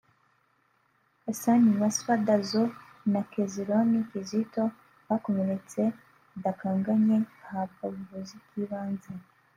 [1.25, 2.63] Hassan Wasswa Dazo
[3.13, 4.63] na Kezironi Kizito
[5.07, 5.81] bakomeretse
[6.31, 9.11] bidakanganye bahabwa ubuvuzi bw’ibanze